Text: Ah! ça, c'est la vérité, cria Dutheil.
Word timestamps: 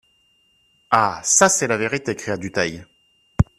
Ah! 0.89 1.21
ça, 1.23 1.47
c'est 1.47 1.67
la 1.67 1.77
vérité, 1.77 2.15
cria 2.15 2.35
Dutheil. 2.35 2.83